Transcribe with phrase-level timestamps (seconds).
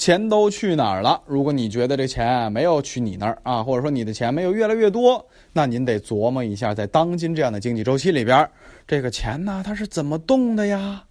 [0.00, 1.20] 钱都去哪儿了？
[1.26, 8.48] 如果你觉得这钱没有去你那儿啊，或者说你的钱没有越来越多，那您得琢磨一下，在当今这样的经济周期里边，
[8.86, 11.04] 这个钱呢它是怎么动的呀？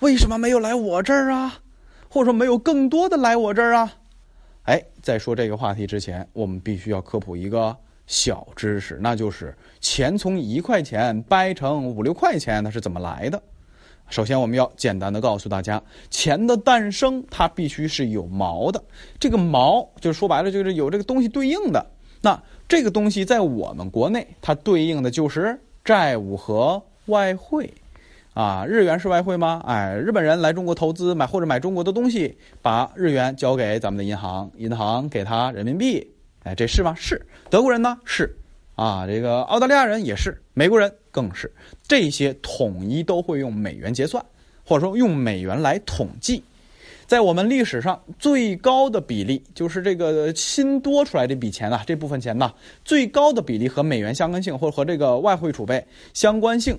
[0.00, 1.60] 为什么没有来我这儿啊？
[2.10, 3.94] 或者说没有更多的来我这儿啊？
[4.64, 7.74] 哎，在说这个话题之前，我们必须要科普一个
[8.06, 13.42] 小知识，那就是钱从一块钱掰成五六块钱，它是怎么来的？
[14.08, 18.82] 首先，我们要简单的告诉大家，钱的诞生它必须是有毛的，
[19.20, 21.84] 这个毛就是说白了就是有这个东西对应的。
[22.20, 27.72] 那这个东西在我们国内，它对应的就是债务和外汇。
[28.34, 29.60] 啊，日元是外汇吗？
[29.66, 36.08] 哎，日本人来中国投资买或者买中国的东西，把日元交给咱们的银行，银行给他人民币，
[36.44, 36.94] 哎，这是吗？
[36.96, 37.20] 是。
[37.50, 37.98] 德国人呢？
[38.04, 38.36] 是。
[38.76, 41.50] 啊，这个澳大利亚人也是，美国人更是。
[41.88, 44.24] 这些统一都会用美元结算，
[44.64, 46.40] 或者说用美元来统计。
[47.08, 52.52] 在我们历史上最高的比例，就是这个新多出来这笔钱呐，这部分钱呐，
[52.84, 56.78] 最高的比例和美元相关性，或者和这个外汇储备相关性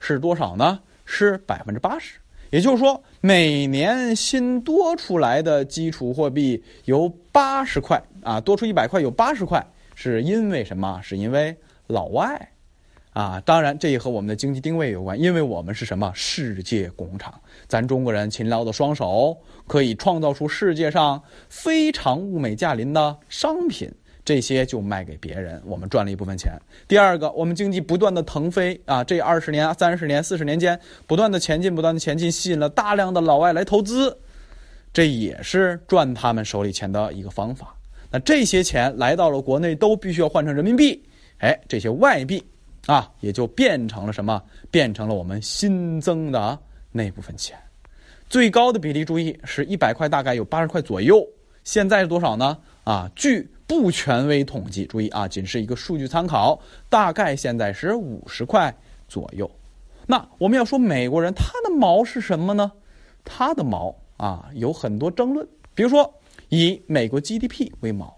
[0.00, 0.80] 是多少呢？
[1.04, 2.18] 是百分之八十，
[2.50, 11.00] 也就是说，每年新多出来的基础货币有八十块啊，多出一百块有八十块，是因为什么？
[11.02, 11.54] 是因为
[11.86, 12.50] 老外
[13.16, 13.40] 啊。
[13.46, 17.32] 当然，这也和我们的经济定位有关，因为我们是什么世界工厂，
[17.66, 19.36] 咱中国人勤劳的双手
[19.66, 23.90] 可以创造出世界上非常物美价廉的商品。
[24.24, 26.52] 这些就卖给别人，我们赚了一部分钱。
[26.88, 34.18] 第二个，我们经济不断的腾飞啊，这二十年、三十年、四十年间不断的前进，不断的前进，吸引了大量的老外来投资，
[34.92, 37.76] 这也是赚他们手里钱的一个方法。
[38.10, 41.00] 那这些钱来到了国内，都必须要换成人民币，
[41.38, 42.42] 哎，这些外币
[42.86, 44.42] 啊，也就变成了什么？
[44.70, 46.58] 变成了我们新增的
[46.92, 47.58] 那部分钱。
[48.28, 51.26] 最高的比例，注意是一百块，大概有八十块左右。
[51.64, 52.56] 现在是多少呢？
[52.84, 58.72] 啊，据不权威统计，注意啊，仅是一个数据参考，大概现在是五十块
[59.08, 59.50] 左右。
[60.06, 62.70] 那我们要说美国人他的毛是什么呢？
[63.24, 65.44] 他的毛啊有很多争论，
[65.74, 66.14] 比如说
[66.48, 68.16] 以美国 GDP 为毛，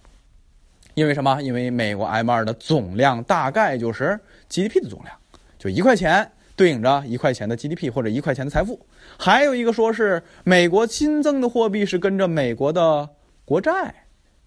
[0.93, 1.41] 因为什么？
[1.41, 5.15] 因为美国 M2 的总量大概就是 GDP 的总量，
[5.59, 8.79] 就一块钱对应着一块钱的 GDP 或者一块钱的财富。
[9.19, 13.09] 还有一个说是美国新增的货币是跟着美国的
[13.45, 13.95] 国债。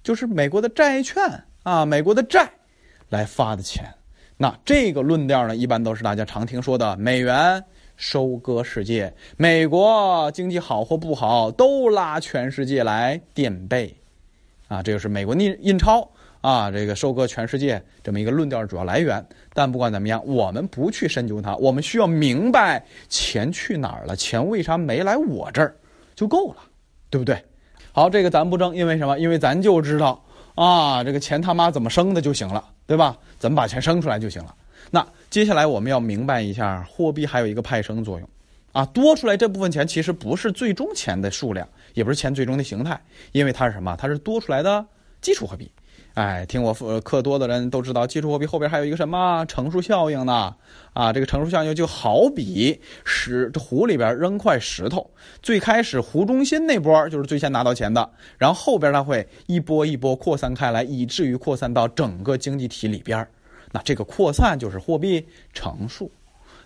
[0.04, 2.50] 就是美国的债券啊，美国的债
[3.10, 3.86] 来发的钱，
[4.38, 7.64] 那这个论调呢，一般都是大家常听说的美元
[7.98, 13.96] 收割世界，美国经济好或不好都拉全世界来垫背，
[14.70, 19.24] 啊，这就是美国印印钞啊，这个收割全世界这么一个论调的主要来源。
[19.54, 25.76] 但不管怎么样，我们不去深究它，我们需要明白钱去哪儿了，钱为啥没来我这儿
[26.16, 26.58] 就够了，
[27.10, 27.42] 对不对？
[27.92, 29.20] 好，这个咱不争，因为什么？
[29.20, 30.24] 因为咱就知道
[30.56, 33.18] 啊，这个钱他妈怎么生的就行了，对吧？
[33.38, 34.56] 怎么把钱生出来就行了。
[34.90, 38.28] 那接下来我们要明白一下，货币还有一个派生作用，
[38.72, 43.00] 啊，多出来这部分钱其实不是最终钱的数量，也不是钱最终的形态，
[43.32, 43.96] 因为它是什么？
[43.98, 44.84] 它是多出来的
[45.22, 45.72] 基础货币。
[46.14, 50.54] 哎，听我课多的人都知道，基础货币后边还有一个什么乘数效应呢？
[50.92, 55.10] 啊，这个乘数效应就好比石湖里边扔块石头，
[55.42, 63.26] 最开始湖中心那波就是最先拿到钱的，然后后边它会一波一波扩散开来，以至于扩散到整个经济体里边。
[63.72, 66.12] 那这个扩散就是货币乘数。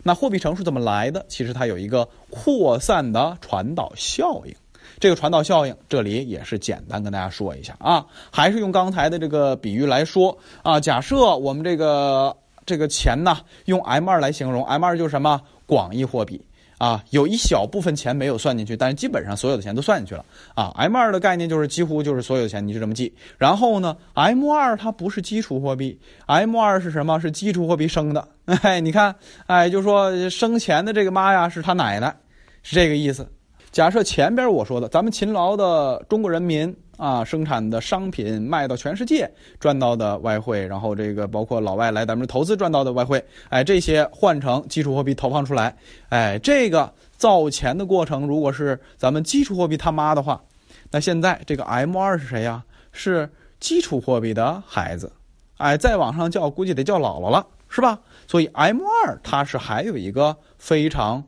[0.02, 1.24] 那货币乘数怎么来的？
[1.30, 4.56] 其实它有一个扩散的传导效应。
[5.00, 10.80] 这个传导效应，这里也是简单跟大家说一下啊，还是用刚才的这个比喻来说啊。
[10.80, 12.36] 假设我们这个
[12.66, 16.42] 这个钱呢，用 M 二来形容，M 二就是什么广义货币
[16.78, 20.74] 啊，有一小部分钱没有算进去，但是基本上所有的钱都算进去了啊。
[20.76, 23.14] M 二的概念就是几乎就是所有钱，你就这么记。
[23.38, 27.20] 然后呢，M 二它不是基础货币，M 二是什么？
[27.20, 28.28] 是基础货币生的。
[28.62, 29.16] 哎，你看，
[29.48, 32.16] 哎，就说生钱的这个妈呀，是他奶奶，
[32.62, 33.28] 是这个意思。
[33.76, 39.30] 假设前边我说的，咱们勤劳的中国人民啊，生产的商品卖到全世界
[39.60, 45.76] 赚到的外汇，然后这个包括老外来咱们投资赚到的外汇，哎，这些换成基础货币投放出来，
[46.08, 50.42] 哎，这个造钱的过程，如果是咱们基础货币他妈的话，
[50.90, 52.64] 那现在这个 M 二是谁呀？
[52.94, 53.30] 是
[53.60, 55.12] 基础货币的孩子，
[55.58, 58.00] 哎，再往上叫，估计得叫姥姥了，是吧？
[58.26, 61.22] 所以 M 二它是还有一个非常。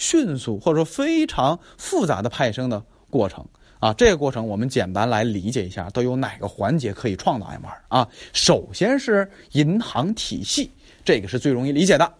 [0.00, 3.46] 迅速或者说非常复杂的派生的过程
[3.78, 8.08] 啊，这个过程我们简单来理解一下，都有哪个环节可以创造 M 二啊？
[8.32, 10.70] 首先是银行体系，
[11.04, 12.12] 这个是最容易理解的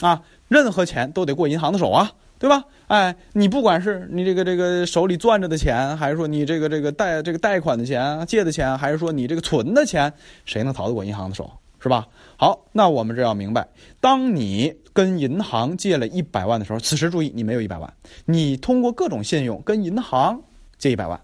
[0.00, 2.10] 啊，任何钱都得过银行的手啊。
[2.36, 2.62] 对吧？
[2.88, 10.12] 哎，你不管是你这个这个手里攥着的钱，还是说你这个这个贷这个贷款的钱、借的钱，还是说你这个存的钱，
[10.44, 11.50] 谁能逃得过银行的手，
[11.84, 12.08] 是吧？
[12.38, 13.68] 好，那我们这要明白，
[14.00, 17.92] 当你跟银行借了一百万的时候，此时注意你没有一百万，
[18.24, 20.40] 你通过各种信用跟银行
[20.78, 21.20] 借一百万，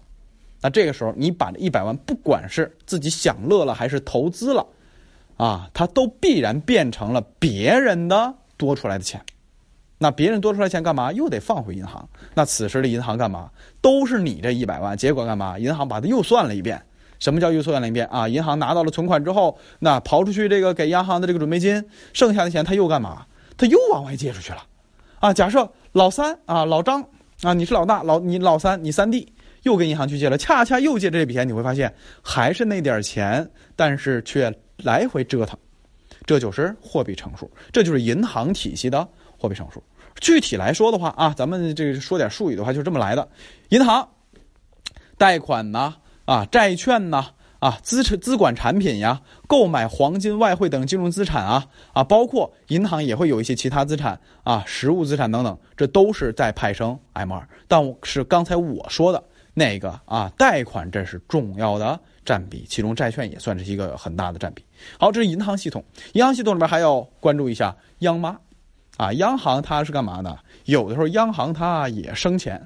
[0.61, 4.63] 那这个时候你把这一百万，不管是自己享乐了还是投资了，
[5.35, 9.19] 啊，它都必然变成了别人的多出来的钱。
[9.97, 11.11] 那别人多出来钱干嘛？
[11.11, 12.07] 又得放回银行。
[12.35, 13.49] 那此时的银行干嘛？
[13.81, 15.57] 都是你这一百万，结果干嘛？
[15.57, 16.79] 银行把它又算了一遍。
[17.21, 18.27] 什么叫又算了一遍啊？
[18.27, 23.25] 银行拿到了存款之后，那刨出去这个给央行的这个准备金，剩下的钱他又干嘛？
[23.55, 24.65] 他又往外借出去了。
[25.19, 27.07] 啊，假设老三啊，老张
[27.43, 29.31] 啊，你是老大，老你老三，你三弟
[29.61, 35.55] 又跟银行去借了，恰恰又借这笔钱，你会发现还是那点钱，但是却来回折腾，
[36.25, 39.07] 这就是货币乘数，这就是银行体系的
[39.37, 39.83] 货币乘数。
[40.19, 43.27] 具体来说的话啊，咱们这个说点术语的话，就这么来的。
[43.69, 44.09] 银行
[45.17, 47.27] 贷款呐，啊，啊债券呐，
[47.59, 57.47] 啊，资产资管产品呀，购买黄金、外汇等金融资产啊，啊，包括银行也会有一些其他资产啊，实物资产等等，这都是在派生 M 二。
[57.67, 59.23] 但是刚才我说的
[59.53, 64.63] 那个啊，贷款这是重要的占比，其中债券也算是一个很大的占比。
[64.97, 65.83] 好，这是银行系统，
[66.13, 68.37] 银行系统里边还要关注一下央妈。
[68.97, 70.37] 啊，央行它是干嘛的？
[70.65, 72.61] 有的时候央行它也生钱，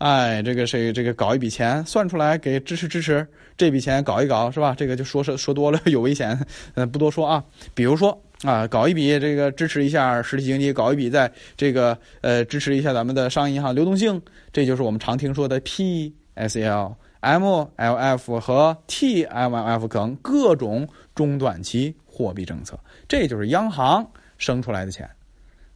[0.00, 3.26] 哎，这个谁这个搞一笔钱算出来给支持支持，
[3.58, 4.74] 这笔钱搞一搞是吧？
[4.74, 6.38] 这个就说说说多了有危险，
[6.74, 7.44] 嗯，不多说啊。
[7.74, 14.18] 比如说啊，搞一笔这个支持一下实体经济，搞一笔在这个呃支持一下咱们的商业银行流动性，
[14.54, 25.06] 这就是我们常听说的 P S L M L F 和 T M L F 等各种中短期货币政策，这就是央行生出来的钱。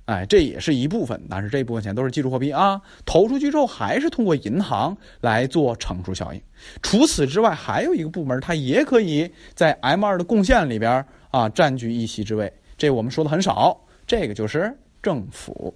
[0.06, 6.42] 哎，这也是一部分，但是这部分钱都是技术货币啊，投出去之后还是通过银行来做乘数效应。
[6.82, 12.52] 除此之外，还有一个部门，它也可以在 M 二的贡献里边啊占据一席之位。
[12.76, 15.74] 这我们说的很少，这个就是政府。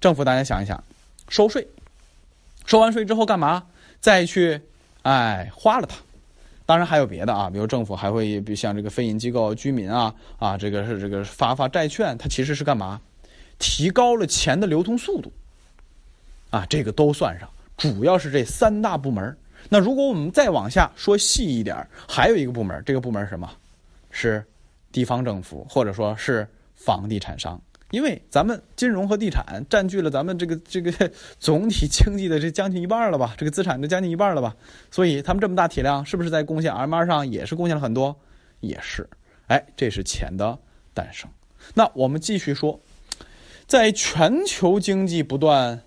[0.00, 0.84] 政府大家想一想，
[1.28, 1.66] 收税，
[2.66, 3.66] 收完税之后干嘛？
[3.98, 4.60] 再去
[5.02, 5.96] 哎花了它。
[6.66, 13.00] 当然还有别的啊，比如政府还会比如像这个非银机构、居民啊啊，这个是这个发发债券，它其实是干嘛？
[13.58, 15.32] 提高了钱的流通速度，
[16.50, 19.36] 啊，这个都算上，主要是这三大部门。
[19.70, 23.50] 那如果我们再往下说细一点，还有一个部门，这个部门是什么？
[24.10, 24.44] 是
[24.92, 27.60] 地方政府或者说是房地产商，
[27.90, 31.10] 因为咱们金融和地产占据了咱们这个这个
[31.40, 34.54] 总体经济的这将近一半了吧，这个资产的将近一半了吧，
[34.90, 38.14] 所以他们这么大体量，是不是在贡献 M 二上也是贡献了很多？
[38.60, 39.08] 也是，
[39.46, 40.58] 哎，这是钱的
[40.92, 41.28] 诞生。
[41.72, 42.78] 那我们继续说。
[43.66, 45.80] 在全球经济不断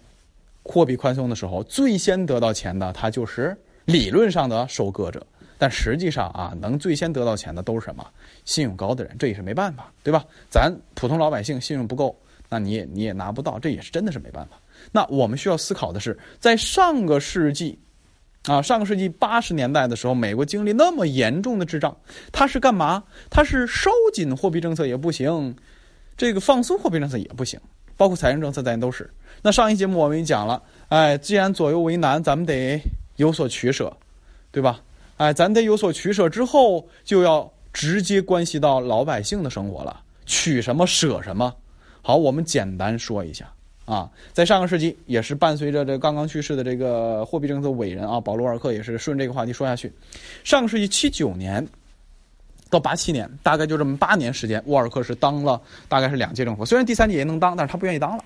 [0.64, 5.26] 货币宽松的时候，最先得到钱的，他就是理论上的收割者。
[5.60, 8.06] 但实际上啊，能最先得到钱的都是什么？
[8.46, 10.24] 信用高的人，这也是没办法，对吧？
[10.52, 12.16] 咱普通老百姓信用不够，
[12.48, 14.60] 那你也你也拿不到，这也是真的是没办法。
[14.92, 17.80] 那我们需要思考的是，在上个世纪，
[18.44, 21.98] 啊，上个世纪八十年代的时候，美国经历那么严重的滞胀，
[22.32, 23.04] 它是干嘛？
[23.32, 25.56] 它是收紧货币政策也不行。
[26.18, 27.60] 这个放松货币政策也不行，
[27.96, 29.08] 包括财政政策咱都是。
[29.44, 32.82] 那上一节目我们也讲了，哎，既然左右为难，咱们得
[33.18, 33.96] 有所取舍，
[34.52, 34.82] 对吧？
[35.18, 41.54] 哎，咱得有所取舍之后，就要直接关系到老百姓的生活了，取什么舍什么。
[42.02, 43.48] 好，我们简单说一下
[43.86, 49.94] 啊，在上个世纪，也是伴随着这刚刚去世的这个货币政策伟人啊，保罗沃尔克也是顺这个话题说下去。
[50.44, 51.68] 上个世纪七九年。
[52.70, 58.24] 到八七年，大概就这么八年时间，沃尔克是当了大概是两届政府，虽然第三届也能当，但是他不愿意当了，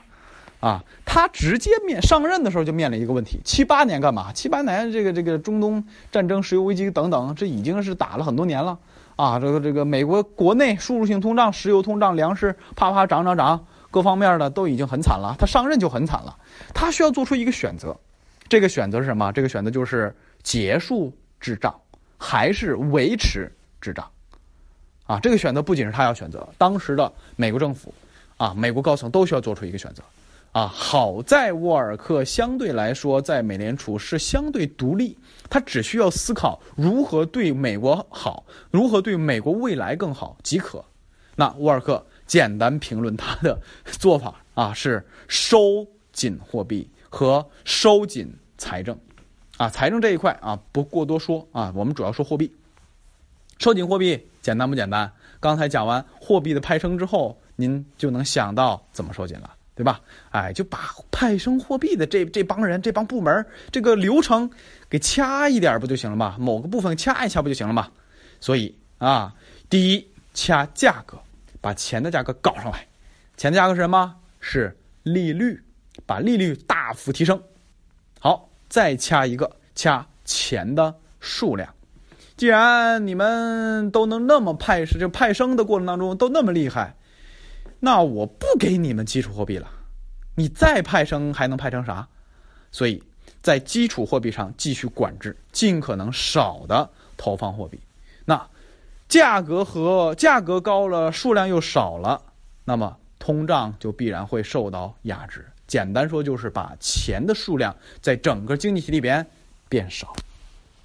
[0.59, 4.31] 啊，他直接面上任的时候就面临一个问题：七八年干嘛？
[4.33, 8.77] 七八年这个这个中东战争、石油危机等等，这已经是打了很多年了，
[9.15, 16.35] 啊，这个这个美国国内输入性通胀、石油通胀、粮食啪啪涨涨涨，各方面的都已经很惨了，他上任就很惨了，
[16.73, 17.95] 他需要做出一个选择，
[18.47, 19.31] 这个选择是什么？
[19.31, 21.73] 这个选择就是结束滞胀，
[22.17, 24.05] 还是维持滞胀？
[25.11, 27.93] 啊，这个选择不仅是他要选择，当时的美国政府，
[28.37, 30.01] 啊，美国高层都需要做出一个选择，
[30.53, 35.17] 啊，好在沃尔克相对来说在美联储是相对独立，
[35.49, 40.81] 他只需要思考如何对美国好，如何对美国未来更好即可。
[41.35, 48.97] 那沃尔克简单评论他的做法啊，是收紧货币和收紧财政，
[49.57, 52.55] 啊，财政这一块啊不过多说啊，我们主要说货币，
[53.57, 54.25] 收紧货币。
[54.41, 55.11] 简单不简单？
[55.39, 59.55] 刚才讲完货币的派生之后，您就能想到怎么收紧了。
[59.73, 59.99] 对吧？
[60.29, 64.47] 哎，就把派生货币的这这帮人、这帮部门这个流程
[64.89, 66.35] 给掐一点不就行了吗？
[66.37, 67.89] 某个部分掐一掐不就行了吗？
[68.39, 69.33] 所以啊，
[69.69, 71.17] 第一掐价格，
[71.61, 72.85] 把钱的价格搞上来。
[73.37, 74.15] 钱的价格是什么？
[74.39, 75.59] 是利率，
[76.05, 77.41] 把利率大幅提升。
[78.19, 81.73] 好，再掐一个，掐钱的数量。
[82.41, 86.95] 既然你们都能那么派生，就派生的过程当中都那么厉害。
[87.79, 89.69] 那我不给你们基础货币了，
[90.33, 92.07] 你再派生还能派成啥？
[92.71, 93.03] 所以
[93.43, 97.79] 在基础货币上继续管制，尽可能少的投放货币。
[98.25, 98.49] 那
[99.07, 102.23] 价格和价格高了，数量又少了，
[102.65, 105.45] 那么通胀就必然会受到压制。
[105.67, 109.27] 简单说就是把钱的数量在整个经济体里边
[109.69, 110.11] 变少。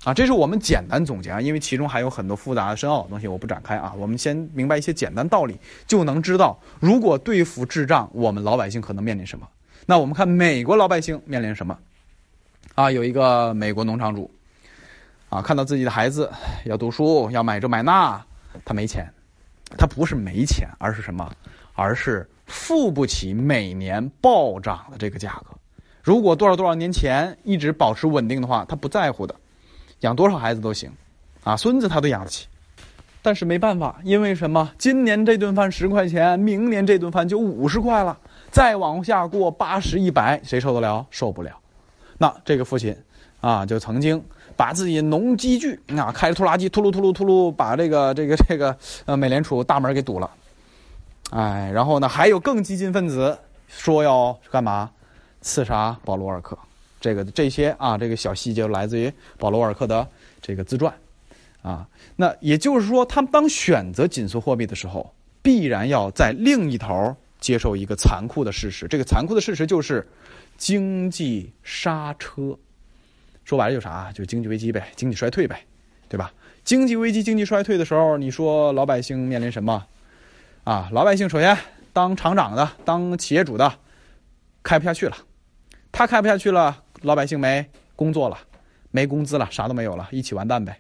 [0.07, 3.93] 啊，这是我们简单总结啊，因为其中还有很多复杂的深奥的东西，我不展开啊。
[3.99, 9.49] 我们先明白一些简单道理，就能知道如果对付滞胀，我们老百姓可能面临什么。
[9.85, 11.77] 那我们看美国老百姓面临什么？
[12.77, 14.31] 啊，有一个美国农场主，
[15.29, 16.31] 啊，看到自己的孩子
[16.67, 18.25] 要读书，要买这买那，
[18.65, 19.13] 他没钱，
[19.77, 21.29] 他不是没钱，而是什么？
[21.75, 25.57] 而是付不起每年暴涨的这个价格。
[26.01, 29.35] 如果多少多少年前一直保持稳定的话，他不在乎的。
[30.01, 30.91] 养多少孩子都行，
[31.45, 32.47] 啊，孙子他都养得起，
[33.23, 34.71] 但是没办法，因为什么？
[34.79, 38.19] 今年这顿饭十块钱，明年这顿饭就五十块了，
[38.51, 41.07] 再往下过八十一百，谁受得了？
[41.11, 41.59] 受不了。
[42.19, 42.97] 那这个父亲，
[43.41, 44.23] 啊，就曾经
[44.55, 48.77] 把自己农机具啊开着拖拉机，秃噜秃噜秃噜，把这个这个这个
[49.07, 50.31] 呃美联储大门给堵了，
[51.31, 54.91] 哎，然后呢，还有更激进分子说要干嘛？
[55.43, 56.59] 刺杀保罗·沃尔克。
[57.01, 60.09] 这个这些啊，这个小细节来自于保罗·沃尔克的
[60.41, 60.93] 这个自传，
[61.63, 61.87] 啊，
[62.17, 68.89] 那也就是说，他们当选择紧缩货币的时候，必然要在另一头接受一个残酷的事实。
[68.89, 70.07] 这个残酷的事实就是
[70.57, 72.57] 经济刹车。
[73.45, 74.11] 说白了就啥？
[74.13, 75.65] 就经济危机呗，经济衰退呗，
[76.09, 76.33] 对吧？
[76.65, 79.87] 经济危机、经济衰退的时候，你说老百姓面临什么？
[80.65, 81.57] 啊，老百姓首先
[81.93, 83.73] 当厂长的、当企业主的
[84.65, 85.17] 开不下去了，
[85.93, 86.83] 他开不下去了。
[87.07, 88.37] 老百姓没工作了，
[88.91, 90.77] 没工资了，啥都没有了，一起完蛋呗，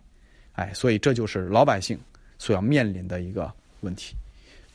[0.54, 1.96] 哎，所以这就是老百姓
[2.36, 3.48] 所要面临的一个
[3.82, 4.16] 问题。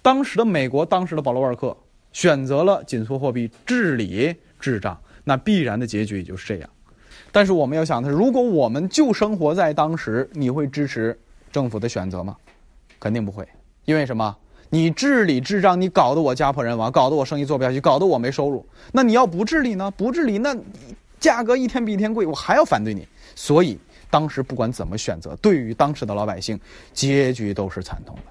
[0.01, 1.75] 当时的美国，当时的保罗·沃尔克
[2.13, 6.69] 选择了紧缩货币治理滞胀，那必然的结局也就是这样。
[7.33, 11.19] 但是我们要想的是，如果我们就生活在当时，你会支持
[11.51, 12.37] 政府的选择吗？
[12.97, 13.45] 肯定不会，
[13.83, 14.33] 因为什么？
[14.69, 18.65] 你治理滞胀，你搞得我家破人亡，搞得我生意做不下去，搞得我没收入。
[18.93, 19.91] 那你要不治理呢？
[19.91, 20.55] 不治理那？
[21.21, 23.07] 价格一天比一天贵，我还要反对你。
[23.33, 26.59] 所以当时不管怎么选择，对于当时的老百姓，
[26.91, 28.23] 结局都是惨痛的。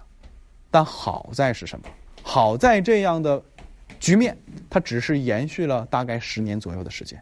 [0.71, 1.87] 但好在是什么？
[2.23, 3.43] 好在这样的
[3.99, 4.37] 局面，
[4.69, 7.21] 它只是延续了大概十年左右的时间。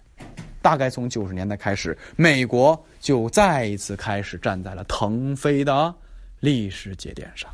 [0.61, 5.95] 大概从九十年代开始，美国就再一次开始站在了腾飞的
[6.41, 7.49] 历史节点上。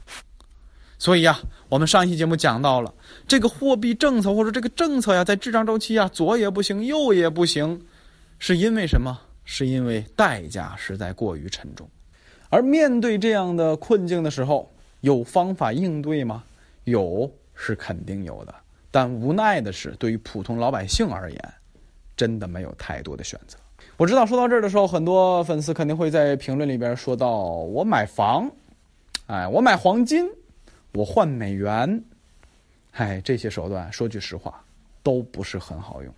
[0.99, 2.92] 所以呀，我们上一期节目讲到了
[3.28, 7.78] 这个货币政策，或者这个政策呀，在滞胀周期啊，左也不行，右也不行。
[8.47, 9.19] 是因为什么？
[9.47, 11.89] 是因为代价实在过于沉重，
[12.51, 14.71] 而面对这样的困境的时候，
[15.01, 16.45] 有方法应对吗？
[16.85, 18.55] 有，是肯定有的。
[18.91, 21.55] 但无奈的是，对于普通老百姓而言，
[22.15, 23.57] 真的没有太多的选择。
[23.97, 27.31] 我知道说到这儿的时候，很多粉丝肯定会在评论里边说到
[27.73, 28.51] ：“我买房，
[29.25, 30.29] 哎，我买黄金，
[30.93, 32.05] 我换美元，
[32.93, 34.63] 哎，这些手段，说句实话，
[35.03, 36.13] 都不是很好用。”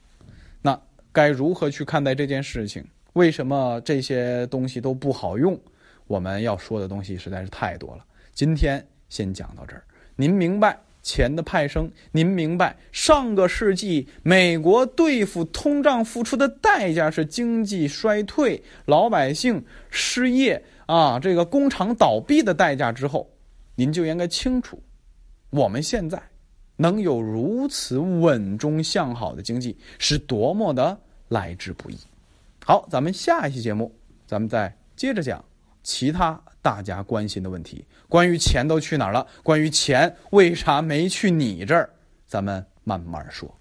[1.17, 2.85] 该如何去看待这件事情？
[3.15, 5.59] 为什么这些东西都不好用？
[6.07, 8.05] 我们要说的东西实在是太多了。
[8.35, 9.83] 今天先讲到这儿。
[10.15, 11.91] 您明白钱的派生？
[12.13, 23.27] 您明白上个世纪美国对付通胀付出的代价是经济衰退、老百姓失业啊，这个工厂倒闭的代价之后，
[23.75, 24.83] 您就应该清楚，
[25.49, 26.23] 我们现在
[26.77, 31.01] 能有如此稳中向好的经济是多么的。
[31.29, 31.99] 来之不易。
[32.65, 33.95] 好，咱们下一期节目，
[34.27, 35.45] 咱们再接着讲
[35.83, 37.85] 其他大家关心的问题。
[38.09, 39.27] 关于钱都去哪儿了？
[39.43, 41.91] 关于钱为啥没去你这儿？
[42.27, 43.56] 咱们慢慢说。